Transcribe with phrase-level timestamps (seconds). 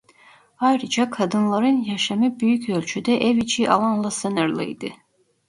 [0.59, 4.87] Ayrıca kadınların yaşamı büyük ölçüde ev içi alanla sınırlıydı.